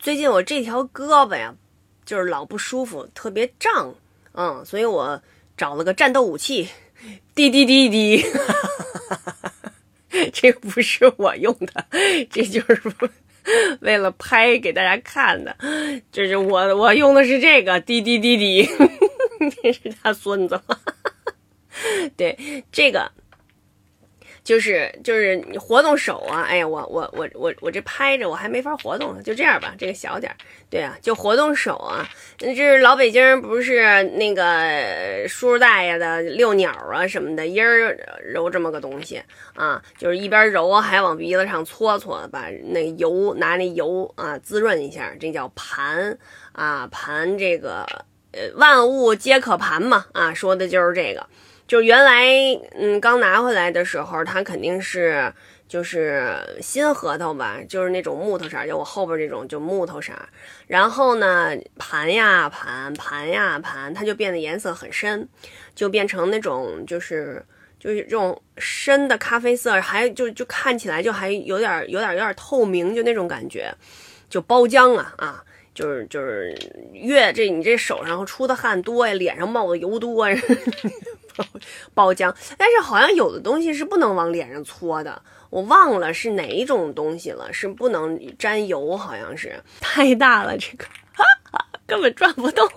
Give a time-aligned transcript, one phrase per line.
[0.00, 1.54] 最近我这条胳膊呀，
[2.06, 3.94] 就是老不舒服，特别胀，
[4.32, 5.22] 嗯，所以我
[5.58, 6.66] 找了个战斗武器，
[7.34, 8.24] 滴滴滴滴，
[10.32, 11.84] 这不是我用的，
[12.30, 12.80] 这就是
[13.80, 15.54] 为了拍给大家看的，
[16.10, 18.66] 就是我我用的是这个滴滴滴滴，
[19.62, 20.58] 这是他孙子，
[22.16, 23.12] 对这个。
[24.42, 30.36] 就是就是你活动手啊，哎呀，我我我我我这拍着我还没法活动，就这样吧，这个小点儿，
[30.70, 32.08] 对啊，就活动手啊。
[32.40, 39.22] 那这是老北京不是那个叔叔大爷的遛鸟啊什么的，一人揉这么个东西
[39.54, 46.18] 啊，就是一边揉还往鼻子上搓搓，把那油拿那油啊滋润一下，这叫盘
[46.52, 47.86] 啊盘这个
[48.32, 51.26] 呃万物皆可盘嘛啊，说的就是这个。
[51.70, 52.26] 就原来，
[52.72, 55.32] 嗯，刚拿回来的时候，它肯定是
[55.68, 60.12] 就是新核桃吧，就是那种木头色，就我后边这种就木头色。
[60.66, 65.28] 然后呢，盘呀盘，盘呀盘，它就变得颜色很深，
[65.72, 67.40] 就变成那种就是
[67.78, 73.72] 就是这种深的咖啡色，还就就看起来就还有点有点有点透明，就那种感觉，
[74.28, 76.52] 就包浆啊啊，就是就是
[76.92, 80.36] 越这你这手上出的汗多呀，脸上冒的油多呀。
[81.94, 90.84] 包浆，但是好像有的东西是不能往脸上搓的，我忘了是哪一种东西了，是不能沾油，好像是太大了，这个
[91.86, 92.68] 根本转不动。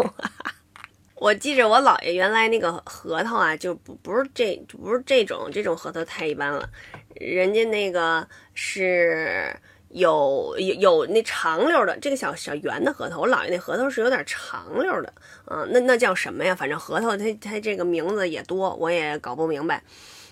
[1.16, 6.70] 我记着我姥爷原来那个核桃啊，就不不是这不是这种这种核桃太一般了，
[7.16, 9.56] 人家那个是。
[9.94, 15.14] 有有有那长溜的这个小小圆的核桃，我姥爷那核桃是有点长溜的，
[15.46, 16.56] 啊，那那叫什么呀？
[16.56, 19.84] 反正核桃它它这个名字也多，我也搞不明白。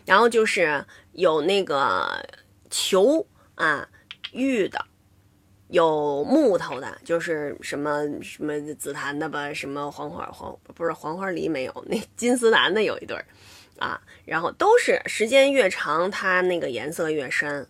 [0.04, 2.26] 然后就是有那个
[2.72, 3.88] 球啊，
[4.32, 4.84] 玉的，
[5.68, 13.24] 有木头的，就是什么什么紫檀的吧，什么黄花黄不是黄花梨没有，那 金丝楠的有一对儿
[13.78, 17.68] 啊，然后都是时间越长，它那个颜色越深。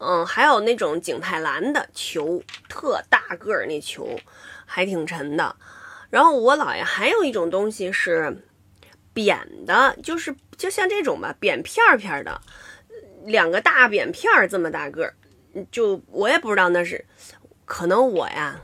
[0.00, 4.18] 嗯，还有那种景泰蓝的球，特大个儿那球，
[4.64, 5.54] 还挺沉的。
[6.08, 8.44] 然后我姥爷还有一种东西是
[9.12, 12.40] 扁的，就是就像这种吧，扁片片的，
[13.26, 15.14] 两个大扁片儿这么大个儿。
[15.70, 17.04] 就我也不知道那是，
[17.64, 18.60] 可能我呀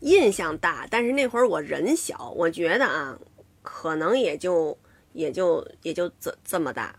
[0.00, 3.18] 印象大，但是那会儿我人小，我觉得啊，
[3.62, 4.78] 可能也就
[5.12, 6.96] 也就也就这这么大。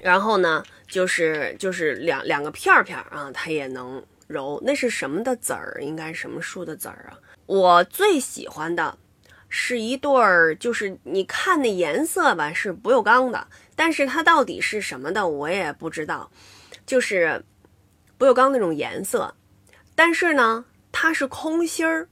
[0.00, 4.60] 然后呢，就是就是两两个片儿片儿啊，它也能揉。
[4.64, 5.78] 那是什么的籽儿？
[5.80, 7.18] 应该什么树的籽儿啊？
[7.46, 8.96] 我最喜欢的
[9.48, 13.46] 是一对儿，就是你看那颜色吧，是不锈钢的，
[13.76, 16.30] 但是它到底是什么的，我也不知道。
[16.86, 17.44] 就是
[18.18, 19.34] 不锈钢那种颜色，
[19.94, 22.08] 但是呢，它是空心儿，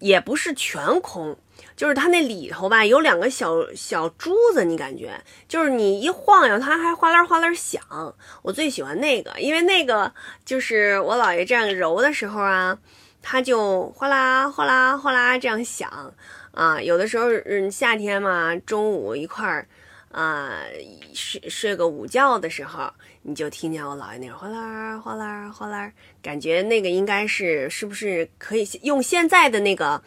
[0.00, 1.38] 也不是全空。
[1.76, 5.12] 就是它那里头吧，有两个小小珠子，你感觉
[5.48, 7.82] 就是你一晃悠，它还哗啦哗啦响。
[8.42, 10.12] 我最喜欢那个，因为那个
[10.44, 12.78] 就是我姥爷这样揉的时候啊，
[13.22, 16.12] 它就哗啦哗啦哗啦这样响
[16.52, 16.80] 啊。
[16.80, 19.66] 有的时候，嗯，夏天嘛，中午一块儿
[20.10, 20.60] 啊
[21.14, 30.02] 睡睡个午觉的时候，你就听见我姥爷那哗啦哗啦哗啦，感觉那个应该是是不是可以用现在的那个。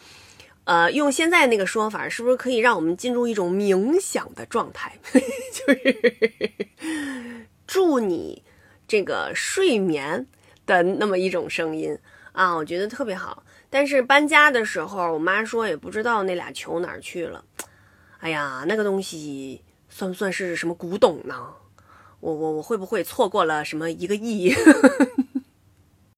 [0.66, 4.98] 呃，用现在那个说法，是不是可以让我们进入一种冥想的状态？
[5.12, 6.50] 就是
[7.66, 8.42] 助你
[8.88, 10.26] 这个睡眠
[10.64, 11.98] 的那么一种声音
[12.32, 13.44] 啊，我觉得特别好。
[13.68, 17.44] 但是搬家的时候，我妈说也不知道那俩球哪儿去了。
[18.20, 21.34] 哎呀，那个东西算不算是什么古董呢？
[22.20, 24.54] 我我我会不会错过了什么一个亿？